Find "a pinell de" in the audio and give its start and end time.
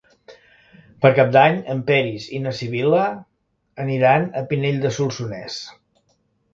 4.43-4.97